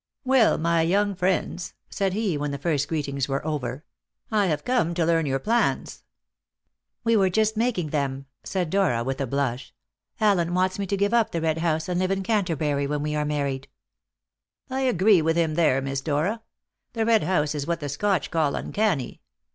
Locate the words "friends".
1.13-1.75